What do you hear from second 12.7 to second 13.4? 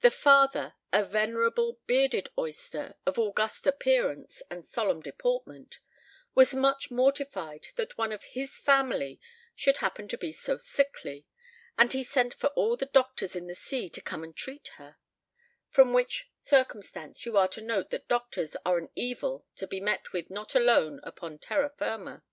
the doctors